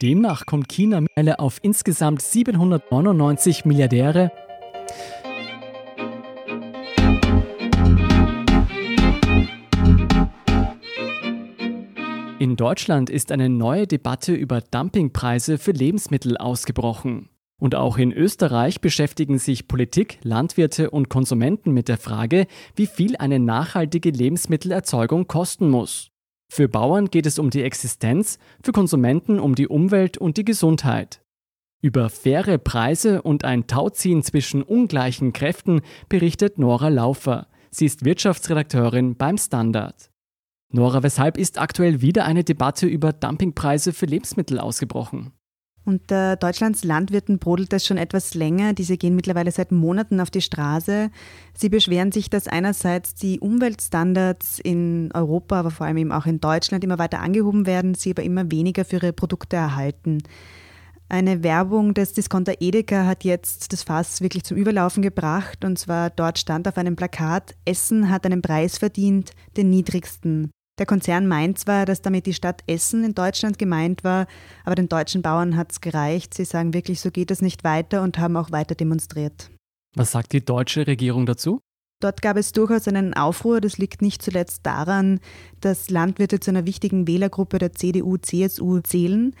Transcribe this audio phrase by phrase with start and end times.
[0.00, 4.30] Demnach kommt China mittlerweile auf insgesamt 799 Milliardäre.
[12.38, 17.28] In Deutschland ist eine neue Debatte über Dumpingpreise für Lebensmittel ausgebrochen.
[17.60, 22.46] Und auch in Österreich beschäftigen sich Politik, Landwirte und Konsumenten mit der Frage,
[22.76, 26.12] wie viel eine nachhaltige Lebensmittelerzeugung kosten muss.
[26.50, 31.22] Für Bauern geht es um die Existenz, für Konsumenten um die Umwelt und die Gesundheit.
[31.80, 37.46] Über faire Preise und ein Tauziehen zwischen ungleichen Kräften berichtet Nora Laufer.
[37.70, 40.10] Sie ist Wirtschaftsredakteurin beim Standard.
[40.72, 45.32] Nora, weshalb ist aktuell wieder eine Debatte über Dumpingpreise für Lebensmittel ausgebrochen?
[45.88, 48.74] Unter Deutschlands Landwirten brodelt das schon etwas länger.
[48.74, 51.10] Diese gehen mittlerweile seit Monaten auf die Straße.
[51.54, 56.42] Sie beschweren sich, dass einerseits die Umweltstandards in Europa, aber vor allem eben auch in
[56.42, 60.18] Deutschland immer weiter angehoben werden, sie aber immer weniger für ihre Produkte erhalten.
[61.08, 65.64] Eine Werbung des Discounter Edeka hat jetzt das Fass wirklich zum Überlaufen gebracht.
[65.64, 70.50] Und zwar dort stand auf einem Plakat, Essen hat einen Preis verdient, den niedrigsten.
[70.78, 74.26] Der Konzern meint zwar, dass damit die Stadt Essen in Deutschland gemeint war,
[74.64, 76.34] aber den deutschen Bauern hat es gereicht.
[76.34, 79.50] Sie sagen wirklich, so geht es nicht weiter und haben auch weiter demonstriert.
[79.96, 81.60] Was sagt die deutsche Regierung dazu?
[82.00, 83.60] Dort gab es durchaus einen Aufruhr.
[83.60, 85.18] Das liegt nicht zuletzt daran,
[85.60, 89.34] dass Landwirte zu einer wichtigen Wählergruppe der CDU-CSU zählen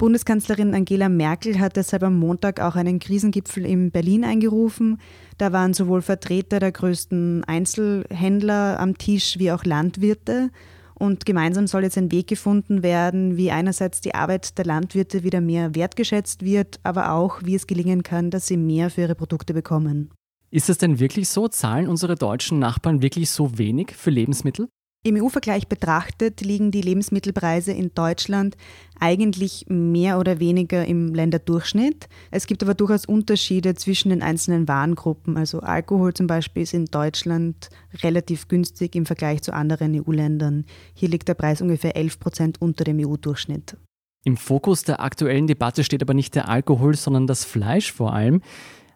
[0.00, 4.96] Bundeskanzlerin Angela Merkel hat deshalb am Montag auch einen Krisengipfel in Berlin eingerufen.
[5.36, 10.48] Da waren sowohl Vertreter der größten Einzelhändler am Tisch wie auch Landwirte.
[10.94, 15.42] Und gemeinsam soll jetzt ein Weg gefunden werden, wie einerseits die Arbeit der Landwirte wieder
[15.42, 19.52] mehr wertgeschätzt wird, aber auch, wie es gelingen kann, dass sie mehr für ihre Produkte
[19.52, 20.12] bekommen.
[20.50, 21.46] Ist es denn wirklich so?
[21.46, 24.68] Zahlen unsere deutschen Nachbarn wirklich so wenig für Lebensmittel?
[25.02, 28.58] Im EU-Vergleich betrachtet liegen die Lebensmittelpreise in Deutschland
[28.98, 32.06] eigentlich mehr oder weniger im Länderdurchschnitt.
[32.30, 35.38] Es gibt aber durchaus Unterschiede zwischen den einzelnen Warengruppen.
[35.38, 37.70] Also Alkohol zum Beispiel ist in Deutschland
[38.02, 40.66] relativ günstig im Vergleich zu anderen EU-Ländern.
[40.92, 43.78] Hier liegt der Preis ungefähr 11 Prozent unter dem EU-Durchschnitt.
[44.26, 48.42] Im Fokus der aktuellen Debatte steht aber nicht der Alkohol, sondern das Fleisch vor allem.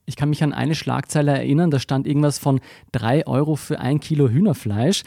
[0.05, 2.61] Ich kann mich an eine Schlagzeile erinnern, da stand irgendwas von
[2.93, 5.03] 3 Euro für ein Kilo Hühnerfleisch.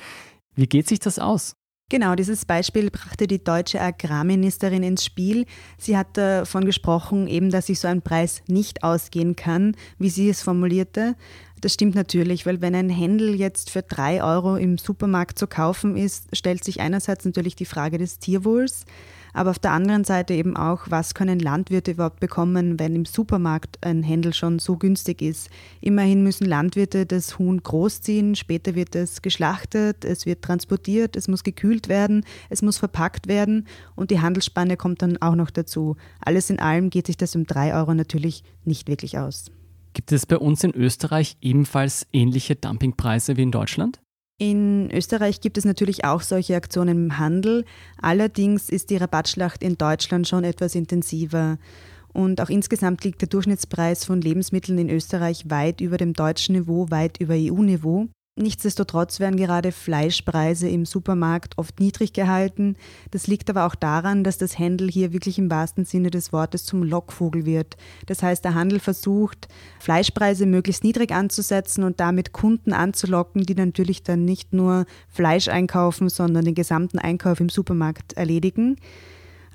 [0.57, 1.55] Wie geht sich das aus?
[1.89, 5.45] Genau, dieses Beispiel brachte die deutsche Agrarministerin ins Spiel.
[5.77, 10.27] Sie hat davon gesprochen, eben, dass sich so ein Preis nicht ausgehen kann, wie sie
[10.29, 11.15] es formulierte.
[11.61, 15.95] Das stimmt natürlich, weil wenn ein Händel jetzt für drei Euro im Supermarkt zu kaufen
[15.95, 18.85] ist, stellt sich einerseits natürlich die Frage des Tierwohls
[19.33, 23.77] aber auf der anderen Seite eben auch, was können Landwirte überhaupt bekommen, wenn im Supermarkt
[23.81, 25.49] ein Händel schon so günstig ist.
[25.81, 31.43] Immerhin müssen Landwirte das Huhn großziehen, später wird es geschlachtet, es wird transportiert, es muss
[31.43, 35.95] gekühlt werden, es muss verpackt werden und die Handelsspanne kommt dann auch noch dazu.
[36.19, 39.51] Alles in allem geht sich das um drei Euro natürlich nicht wirklich aus.
[39.93, 43.99] Gibt es bei uns in Österreich ebenfalls ähnliche Dumpingpreise wie in Deutschland?
[44.39, 47.65] In Österreich gibt es natürlich auch solche Aktionen im Handel.
[47.99, 51.57] Allerdings ist die Rabattschlacht in Deutschland schon etwas intensiver.
[52.13, 56.89] Und auch insgesamt liegt der Durchschnittspreis von Lebensmitteln in Österreich weit über dem deutschen Niveau,
[56.91, 58.09] weit über EU-Niveau.
[58.39, 62.75] Nichtsdestotrotz werden gerade Fleischpreise im Supermarkt oft niedrig gehalten.
[63.09, 66.63] Das liegt aber auch daran, dass das Händel hier wirklich im wahrsten Sinne des Wortes
[66.63, 67.77] zum Lockvogel wird.
[68.05, 69.47] Das heißt, der Handel versucht,
[69.79, 76.07] Fleischpreise möglichst niedrig anzusetzen und damit Kunden anzulocken, die natürlich dann nicht nur Fleisch einkaufen,
[76.07, 78.77] sondern den gesamten Einkauf im Supermarkt erledigen.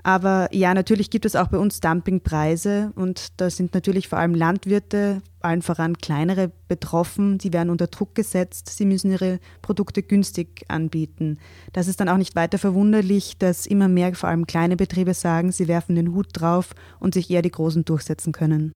[0.04, 4.34] Aber ja, natürlich gibt es auch bei uns Dumpingpreise und da sind natürlich vor allem
[4.34, 10.64] Landwirte, allen voran kleinere betroffen, die werden unter Druck gesetzt, sie müssen ihre Produkte günstig
[10.68, 11.38] anbieten.
[11.72, 15.52] Das ist dann auch nicht weiter verwunderlich, dass immer mehr vor allem kleine Betriebe sagen,
[15.52, 18.72] sie werfen den Hut drauf und sich eher die Großen durchsetzen können.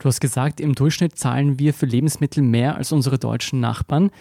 [0.00, 4.12] Du hast gesagt, im Durchschnitt zahlen wir für Lebensmittel mehr als unsere deutschen Nachbarn.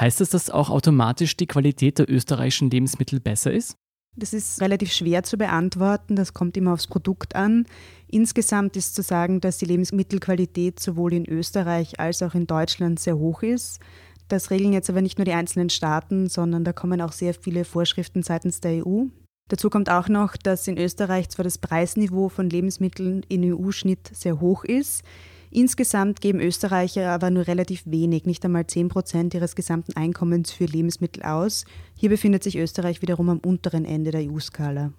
[0.00, 3.76] Heißt das, dass auch automatisch die Qualität der österreichischen Lebensmittel besser ist?
[4.18, 7.66] Das ist relativ schwer zu beantworten, das kommt immer aufs Produkt an.
[8.08, 13.18] Insgesamt ist zu sagen, dass die Lebensmittelqualität sowohl in Österreich als auch in Deutschland sehr
[13.18, 13.78] hoch ist.
[14.28, 17.64] Das regeln jetzt aber nicht nur die einzelnen Staaten, sondern da kommen auch sehr viele
[17.64, 19.04] Vorschriften seitens der EU.
[19.48, 24.40] Dazu kommt auch noch, dass in Österreich zwar das Preisniveau von Lebensmitteln in EU-Schnitt sehr
[24.40, 25.04] hoch ist,
[25.50, 30.64] Insgesamt geben Österreicher aber nur relativ wenig, nicht einmal 10 Prozent ihres gesamten Einkommens für
[30.64, 31.64] Lebensmittel aus.
[31.96, 34.92] Hier befindet sich Österreich wiederum am unteren Ende der EU-Skala.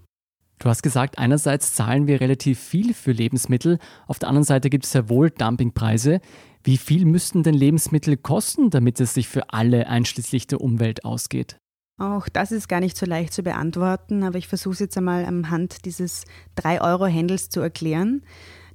[0.60, 3.78] Du hast gesagt, einerseits zahlen wir relativ viel für Lebensmittel,
[4.08, 6.20] auf der anderen Seite gibt es ja wohl Dumpingpreise.
[6.64, 11.58] Wie viel müssten denn Lebensmittel kosten, damit es sich für alle einschließlich der Umwelt ausgeht?
[12.00, 15.26] Auch das ist gar nicht so leicht zu beantworten, aber ich versuche es jetzt einmal
[15.26, 16.26] am Hand dieses
[16.58, 18.24] 3-Euro-Händels zu erklären.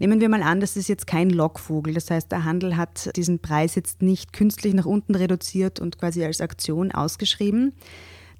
[0.02, 1.94] Nehmen wir mal an, das ist jetzt kein Lockvogel.
[1.94, 6.25] Das heißt, der Handel hat diesen Preis jetzt nicht künstlich nach unten reduziert und quasi
[6.25, 7.72] als Aktion ausgeschrieben.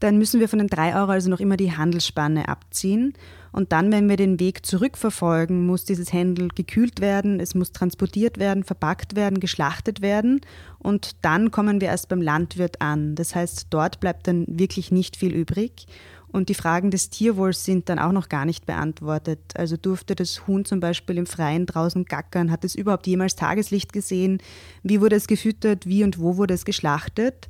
[0.01, 3.13] Dann müssen wir von den 3 Euro also noch immer die Handelsspanne abziehen.
[3.53, 8.39] Und dann, wenn wir den Weg zurückverfolgen, muss dieses Händel gekühlt werden, es muss transportiert
[8.39, 10.41] werden, verpackt werden, geschlachtet werden.
[10.81, 13.15] Und dann kommen wir erst beim Landwirt an.
[13.15, 15.87] Das heißt, dort bleibt dann wirklich nicht viel übrig.
[16.33, 19.41] Und die Fragen des Tierwohls sind dann auch noch gar nicht beantwortet.
[19.55, 22.51] Also durfte das Huhn zum Beispiel im Freien draußen gackern?
[22.51, 24.39] Hat es überhaupt jemals Tageslicht gesehen?
[24.83, 25.87] Wie wurde es gefüttert?
[25.87, 27.49] Wie und wo wurde es geschlachtet?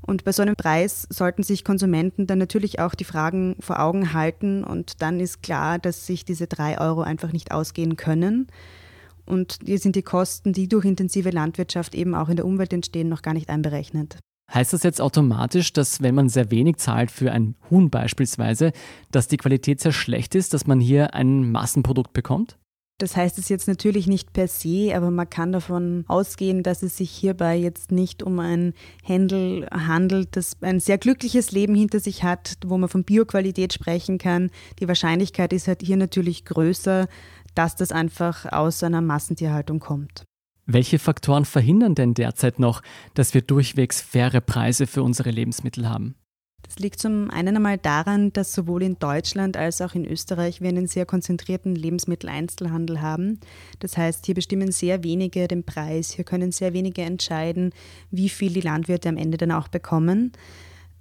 [0.00, 4.14] Und bei so einem Preis sollten sich Konsumenten dann natürlich auch die Fragen vor Augen
[4.14, 4.64] halten.
[4.64, 8.48] Und dann ist klar, dass sich diese drei Euro einfach nicht ausgehen können.
[9.26, 13.08] Und hier sind die Kosten, die durch intensive Landwirtschaft eben auch in der Umwelt entstehen,
[13.08, 14.16] noch gar nicht einberechnet.
[14.52, 18.72] Heißt das jetzt automatisch, dass wenn man sehr wenig zahlt für ein Huhn beispielsweise,
[19.10, 22.58] dass die Qualität sehr schlecht ist, dass man hier ein Massenprodukt bekommt?
[22.98, 26.98] Das heißt es jetzt natürlich nicht per se, aber man kann davon ausgehen, dass es
[26.98, 32.22] sich hierbei jetzt nicht um ein Händel handelt, das ein sehr glückliches Leben hinter sich
[32.22, 34.50] hat, wo man von Bioqualität sprechen kann.
[34.78, 37.08] Die Wahrscheinlichkeit ist halt hier natürlich größer,
[37.56, 40.24] dass das einfach aus einer Massentierhaltung kommt.
[40.66, 42.82] Welche Faktoren verhindern denn derzeit noch,
[43.14, 46.14] dass wir durchwegs faire Preise für unsere Lebensmittel haben?
[46.62, 50.68] Das liegt zum einen einmal daran, dass sowohl in Deutschland als auch in Österreich wir
[50.68, 53.40] einen sehr konzentrierten Lebensmitteleinzelhandel haben.
[53.80, 57.72] Das heißt, hier bestimmen sehr wenige den Preis, hier können sehr wenige entscheiden,
[58.10, 60.32] wie viel die Landwirte am Ende dann auch bekommen.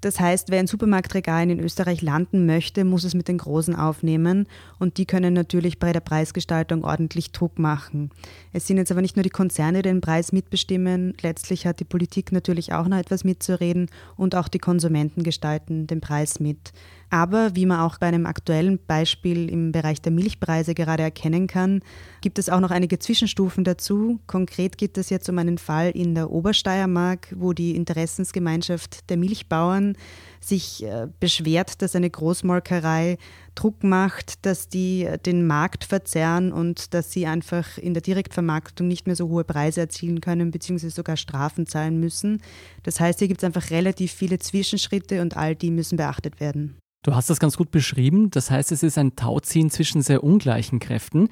[0.01, 4.47] Das heißt, wer in Supermarktregalen in Österreich landen möchte, muss es mit den Großen aufnehmen
[4.79, 8.09] und die können natürlich bei der Preisgestaltung ordentlich Druck machen.
[8.51, 11.85] Es sind jetzt aber nicht nur die Konzerne, die den Preis mitbestimmen, letztlich hat die
[11.85, 16.73] Politik natürlich auch noch etwas mitzureden und auch die Konsumenten gestalten den Preis mit.
[17.11, 21.81] Aber wie man auch bei einem aktuellen Beispiel im Bereich der Milchpreise gerade erkennen kann,
[22.21, 24.21] gibt es auch noch einige Zwischenstufen dazu.
[24.27, 29.90] Konkret geht es jetzt um einen Fall in der Obersteiermark, wo die Interessensgemeinschaft der Milchbauern
[30.39, 33.17] sich äh, beschwert, dass eine Großmolkerei
[33.55, 39.07] Druck macht, dass die den Markt verzerren und dass sie einfach in der Direktvermarktung nicht
[39.07, 42.41] mehr so hohe Preise erzielen können, beziehungsweise sogar Strafen zahlen müssen.
[42.83, 46.77] Das heißt, hier gibt es einfach relativ viele Zwischenschritte und all die müssen beachtet werden.
[47.03, 48.29] Du hast das ganz gut beschrieben.
[48.29, 51.29] Das heißt, es ist ein Tauziehen zwischen sehr ungleichen Kräften.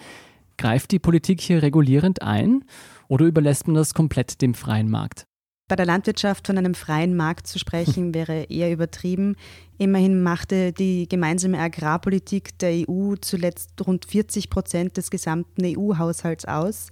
[0.58, 2.66] Greift die Politik hier regulierend ein
[3.08, 5.26] oder überlässt man das komplett dem freien Markt?
[5.70, 9.36] Bei der Landwirtschaft von einem freien Markt zu sprechen, wäre eher übertrieben.
[9.78, 16.88] Immerhin machte die gemeinsame Agrarpolitik der EU zuletzt rund 40 Prozent des gesamten EU-Haushalts aus.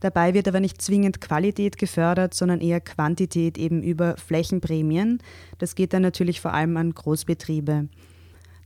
[0.00, 5.22] Dabei wird aber nicht zwingend Qualität gefördert, sondern eher Quantität eben über Flächenprämien.
[5.56, 7.88] Das geht dann natürlich vor allem an Großbetriebe.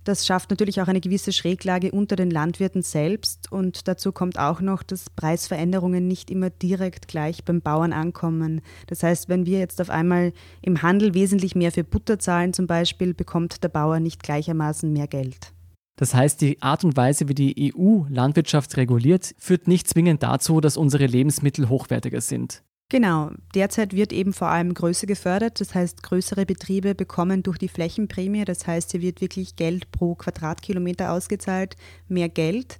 [0.04, 4.60] Das schafft natürlich auch eine gewisse Schräglage unter den Landwirten selbst und dazu kommt auch
[4.60, 8.60] noch, dass Preisveränderungen nicht immer direkt gleich beim Bauern ankommen.
[8.86, 12.66] Das heißt, wenn wir jetzt auf einmal im Handel wesentlich mehr für Butter zahlen zum
[12.66, 15.52] Beispiel, bekommt der Bauer nicht gleichermaßen mehr Geld.
[15.96, 20.60] Das heißt, die Art und Weise, wie die EU Landwirtschaft reguliert, führt nicht zwingend dazu,
[20.60, 22.62] dass unsere Lebensmittel hochwertiger sind.
[22.90, 27.68] Genau, derzeit wird eben vor allem Größe gefördert, das heißt größere Betriebe bekommen durch die
[27.68, 31.76] Flächenprämie, das heißt hier wird wirklich Geld pro Quadratkilometer ausgezahlt,
[32.08, 32.78] mehr Geld.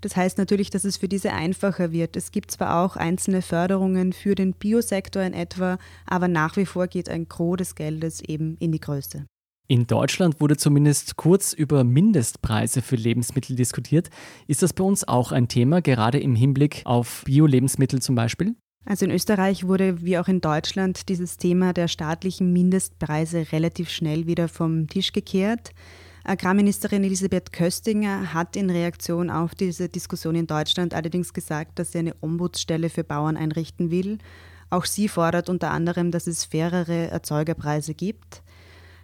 [0.00, 2.16] Das heißt natürlich, dass es für diese einfacher wird.
[2.16, 6.88] Es gibt zwar auch einzelne Förderungen für den Biosektor in etwa, aber nach wie vor
[6.88, 9.26] geht ein Gros des Geldes eben in die Größe.
[9.68, 14.10] In Deutschland wurde zumindest kurz über Mindestpreise für Lebensmittel diskutiert.
[14.48, 18.56] Ist das bei uns auch ein Thema, gerade im Hinblick auf Bio-Lebensmittel zum Beispiel?
[18.84, 24.26] Also in Österreich wurde wie auch in Deutschland dieses Thema der staatlichen Mindestpreise relativ schnell
[24.26, 25.70] wieder vom Tisch gekehrt.
[26.24, 31.98] Agrarministerin Elisabeth Köstinger hat in Reaktion auf diese Diskussion in Deutschland allerdings gesagt, dass sie
[31.98, 34.18] eine Ombudsstelle für Bauern einrichten will.
[34.70, 38.42] Auch sie fordert unter anderem, dass es fairere Erzeugerpreise gibt.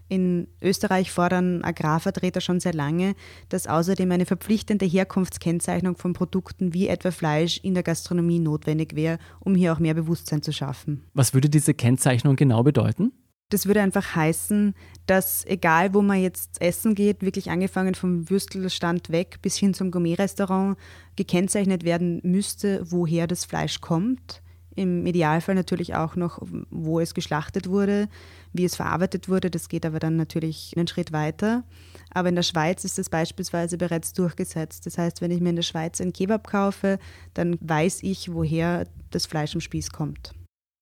[0.09, 3.15] In Österreich fordern Agrarvertreter schon sehr lange,
[3.51, 9.19] dass außerdem eine verpflichtende Herkunftskennzeichnung von Produkten wie etwa Fleisch in der Gastronomie notwendig wäre,
[9.41, 11.05] um hier auch mehr Bewusstsein zu schaffen.
[11.13, 13.13] Was würde diese Kennzeichnung genau bedeuten?
[13.51, 14.75] Das würde einfach heißen,
[15.07, 19.91] dass egal wo man jetzt essen geht, wirklich angefangen vom Würstelstand weg bis hin zum
[19.91, 20.77] Gourmet-Restaurant,
[21.17, 24.43] gekennzeichnet werden müsste, woher das Fleisch kommt
[24.79, 28.09] im Idealfall natürlich auch noch, wo es geschlachtet wurde,
[28.53, 29.51] wie es verarbeitet wurde.
[29.51, 31.65] Das geht aber dann natürlich einen Schritt weiter.
[32.11, 34.87] Aber in der Schweiz ist das beispielsweise bereits durchgesetzt.
[34.87, 36.99] Das heißt, wenn ich mir in der Schweiz ein Kebab kaufe,
[37.35, 40.33] dann weiß ich, woher das Fleisch am Spieß kommt.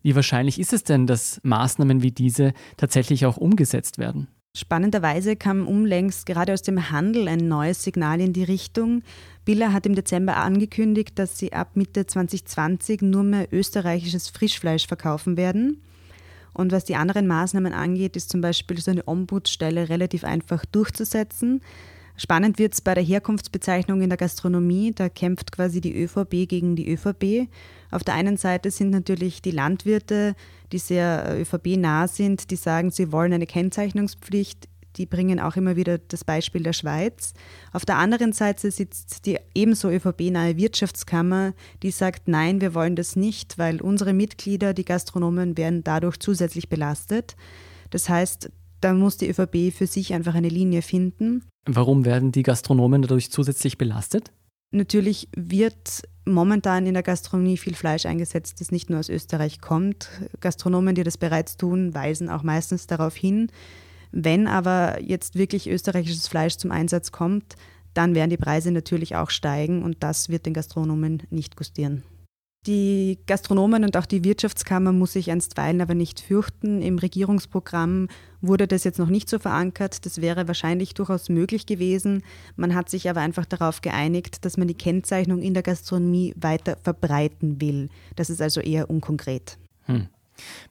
[0.02, 4.28] Wie wahrscheinlich ist es denn, dass Maßnahmen wie diese tatsächlich auch umgesetzt werden?
[4.56, 9.02] Spannenderweise kam unlängst gerade aus dem Handel ein neues Signal in die Richtung.
[9.44, 15.36] Billa hat im Dezember angekündigt, dass sie ab Mitte 2020 nur mehr österreichisches Frischfleisch verkaufen
[15.36, 15.82] werden.
[16.56, 21.60] Und was die anderen Maßnahmen angeht, ist zum Beispiel so eine Ombudsstelle relativ einfach durchzusetzen.
[22.16, 24.92] Spannend wird es bei der Herkunftsbezeichnung in der Gastronomie.
[24.94, 27.50] Da kämpft quasi die ÖVP gegen die ÖVP.
[27.90, 30.34] Auf der einen Seite sind natürlich die Landwirte,
[30.72, 34.66] die sehr ÖVP-nah sind, die sagen, sie wollen eine Kennzeichnungspflicht.
[34.96, 37.34] Die bringen auch immer wieder das Beispiel der Schweiz.
[37.72, 43.16] Auf der anderen Seite sitzt die ebenso ÖVP-nahe Wirtschaftskammer, die sagt, nein, wir wollen das
[43.16, 47.36] nicht, weil unsere Mitglieder, die Gastronomen, werden dadurch zusätzlich belastet.
[47.90, 48.50] Das heißt,
[48.80, 51.44] da muss die ÖVP für sich einfach eine Linie finden.
[51.66, 54.32] Warum werden die Gastronomen dadurch zusätzlich belastet?
[54.70, 60.08] Natürlich wird momentan in der Gastronomie viel Fleisch eingesetzt, das nicht nur aus Österreich kommt.
[60.40, 63.48] Gastronomen, die das bereits tun, weisen auch meistens darauf hin.
[64.18, 67.54] Wenn aber jetzt wirklich österreichisches Fleisch zum Einsatz kommt,
[67.92, 72.02] dann werden die Preise natürlich auch steigen und das wird den Gastronomen nicht gustieren.
[72.66, 76.80] Die Gastronomen und auch die Wirtschaftskammer muss sich einstweilen aber nicht fürchten.
[76.80, 78.08] Im Regierungsprogramm
[78.40, 80.06] wurde das jetzt noch nicht so verankert.
[80.06, 82.22] Das wäre wahrscheinlich durchaus möglich gewesen.
[82.56, 86.78] Man hat sich aber einfach darauf geeinigt, dass man die Kennzeichnung in der Gastronomie weiter
[86.82, 87.90] verbreiten will.
[88.16, 89.58] Das ist also eher unkonkret.
[89.82, 90.08] Hm.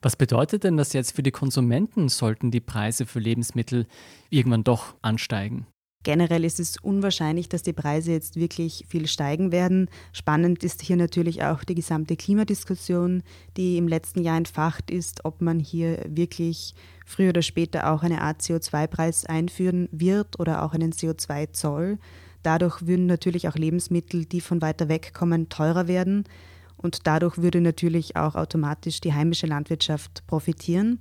[0.02, 2.10] Was bedeutet denn das jetzt für die Konsumenten?
[2.10, 3.88] Sollten die Preise für Lebensmittel
[4.30, 5.68] irgendwann doch ansteigen?
[6.06, 9.90] Generell ist es unwahrscheinlich, dass die Preise jetzt wirklich viel steigen werden.
[10.14, 13.24] Spannend ist hier natürlich auch die gesamte Klimadiskussion,
[13.58, 16.76] die im letzten Jahr entfacht ist, ob man hier wirklich
[17.08, 21.98] früher oder später auch eine Art CO2-Preis einführen wird oder auch einen CO2-Zoll.
[22.44, 26.26] Dadurch würden natürlich auch Lebensmittel, die von weiter weg kommen, teurer werden
[26.78, 31.00] und dadurch würde natürlich auch automatisch die heimische Landwirtschaft profitieren.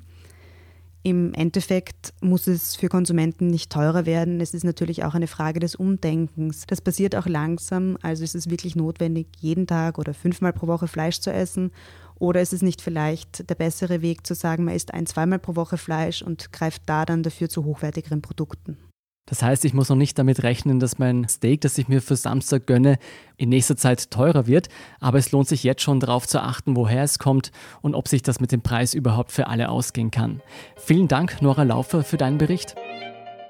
[1.07, 4.41] Im Endeffekt muss es für Konsumenten nicht teurer werden.
[4.41, 6.65] Es ist natürlich auch eine Frage des Umdenkens.
[6.67, 7.99] Das passiert auch langsam.
[8.01, 11.73] Also ist es wirklich notwendig, jeden Tag oder fünfmal pro Woche Fleisch zu essen?
[12.19, 15.57] Oder ist es nicht vielleicht der bessere Weg zu sagen, man isst ein, zweimal pro
[15.57, 18.79] Woche Fleisch und greift da dann dafür zu hochwertigeren Produkten?
[19.27, 22.17] Das heißt, ich muss noch nicht damit rechnen, dass mein Steak, das ich mir für
[22.17, 22.99] Samstag gönne,
[23.37, 24.69] in nächster Zeit teurer wird.
[25.01, 27.51] Aber es lohnt sich jetzt schon darauf zu achten, woher es kommt
[27.81, 30.43] und ob sich das mit dem Preis überhaupt für alle ausgehen kann.
[30.77, 32.75] Vielen Dank, Nora Laufer, für deinen Bericht.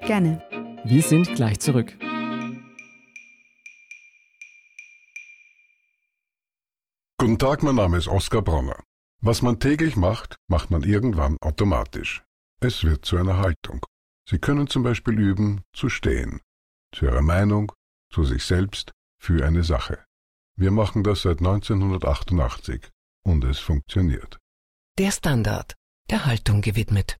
[0.01, 0.41] Gerne.
[0.85, 1.93] Wir sind gleich zurück.
[7.17, 8.81] Guten Tag, mein Name ist Oskar Bronner.
[9.21, 12.23] Was man täglich macht, macht man irgendwann automatisch.
[12.61, 13.85] Es wird zu einer Haltung.
[14.27, 16.41] Sie können zum Beispiel üben, zu stehen,
[16.91, 17.71] zu Ihrer Meinung,
[18.11, 18.91] zu sich selbst,
[19.21, 20.03] für eine Sache.
[20.57, 22.89] Wir machen das seit 1988
[23.23, 24.37] und es funktioniert.
[24.97, 25.75] Der Standard,
[26.09, 27.17] der Haltung gewidmet.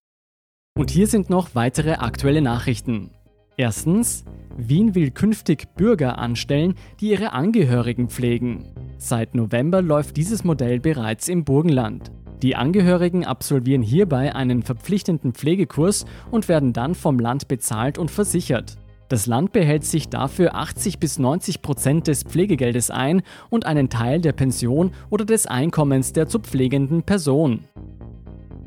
[0.77, 3.12] Und hier sind noch weitere aktuelle Nachrichten.
[3.57, 4.25] Erstens,
[4.57, 8.74] Wien will künftig Bürger anstellen, die ihre Angehörigen pflegen.
[8.97, 12.12] Seit November läuft dieses Modell bereits im Burgenland.
[12.42, 18.75] Die Angehörigen absolvieren hierbei einen verpflichtenden Pflegekurs und werden dann vom Land bezahlt und versichert.
[19.08, 24.20] Das Land behält sich dafür 80 bis 90 Prozent des Pflegegeldes ein und einen Teil
[24.20, 27.65] der Pension oder des Einkommens der zu pflegenden Person.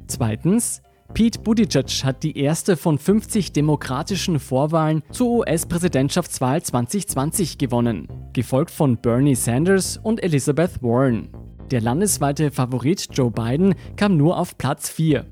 [0.07, 0.81] Zweitens,
[1.13, 8.99] Pete Buttigieg hat die erste von 50 demokratischen Vorwahlen zur US-Präsidentschaftswahl 2020 gewonnen, gefolgt von
[8.99, 11.31] Bernie Sanders und Elizabeth Warren.
[11.71, 15.27] Der landesweite Favorit Joe Biden kam nur auf Platz 4.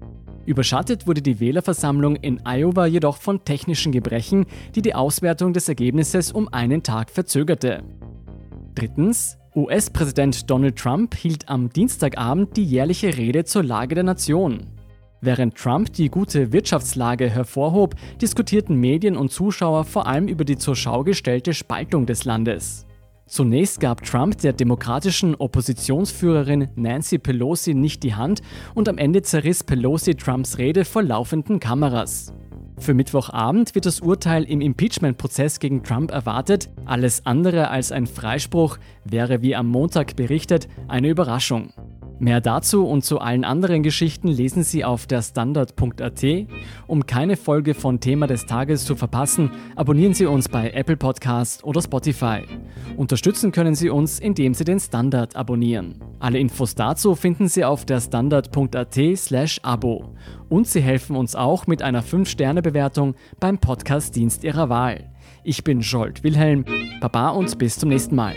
[0.45, 6.33] Überschattet wurde die Wählerversammlung in Iowa jedoch von technischen Gebrechen, die die Auswertung des Ergebnisses
[6.33, 7.83] um einen Tag verzögerte.
[8.75, 9.39] Drittens.
[9.55, 14.67] US-Präsident Donald Trump hielt am Dienstagabend die jährliche Rede zur Lage der Nation.
[15.23, 20.77] Während Trump die gute Wirtschaftslage hervorhob, diskutierten Medien und Zuschauer vor allem über die zur
[20.77, 22.86] Schau gestellte Spaltung des Landes.
[23.29, 28.41] Zunächst gab Trump der demokratischen Oppositionsführerin Nancy Pelosi nicht die Hand
[28.75, 32.33] und am Ende zerriss Pelosi Trumps Rede vor laufenden Kameras.
[32.79, 36.69] Für Mittwochabend wird das Urteil im Impeachment-Prozess gegen Trump erwartet.
[36.85, 41.73] Alles andere als ein Freispruch wäre, wie am Montag berichtet, eine Überraschung.
[42.19, 46.25] Mehr dazu und zu allen anderen Geschichten lesen Sie auf der Standard.at.
[46.87, 51.63] Um keine Folge von Thema des Tages zu verpassen, abonnieren Sie uns bei Apple Podcast
[51.63, 52.43] oder Spotify.
[52.97, 55.97] Unterstützen können Sie uns, indem Sie den Standard abonnieren.
[56.19, 60.15] Alle Infos dazu finden Sie auf der Standard.at/slash Abo.
[60.49, 65.11] Und Sie helfen uns auch mit einer 5-Sterne-Bewertung beim Podcast-Dienst Ihrer Wahl.
[65.45, 66.65] Ich bin Scholt Wilhelm.
[67.01, 68.35] Baba und bis zum nächsten Mal.